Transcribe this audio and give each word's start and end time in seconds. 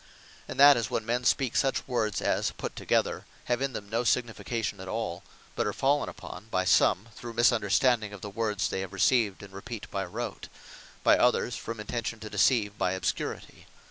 And 0.47 0.59
that 0.59 0.77
is, 0.77 0.89
when 0.89 1.05
men 1.05 1.23
speak 1.25 1.55
such 1.55 1.87
words, 1.87 2.23
as 2.23 2.49
put 2.49 2.75
together, 2.75 3.27
have 3.43 3.61
in 3.61 3.73
them 3.73 3.87
no 3.87 4.03
signification 4.03 4.79
at 4.79 4.87
all; 4.87 5.23
but 5.55 5.67
are 5.67 5.73
fallen 5.73 6.09
upon 6.09 6.47
by 6.49 6.65
some, 6.65 7.09
through 7.13 7.33
misunderstanding 7.35 8.11
of 8.11 8.21
the 8.21 8.29
words 8.31 8.67
they 8.67 8.79
have 8.81 8.93
received, 8.93 9.43
and 9.43 9.53
repeat 9.53 9.85
by 9.91 10.03
rote; 10.03 10.47
by 11.03 11.19
others, 11.19 11.55
from 11.55 11.79
intention 11.79 12.19
to 12.21 12.31
deceive 12.31 12.79
by 12.79 12.93
obscurity. 12.93 13.67